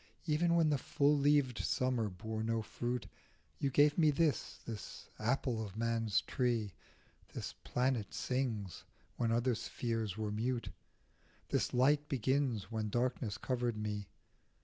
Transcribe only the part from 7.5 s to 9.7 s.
planet sings when other